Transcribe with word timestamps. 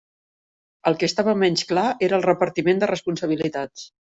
El 0.91 0.97
que 1.03 1.09
estava 1.11 1.35
menys 1.41 1.65
clar 1.73 1.83
era 2.09 2.19
el 2.21 2.27
repartiment 2.29 2.83
de 2.85 2.91
responsabilitats. 2.95 3.87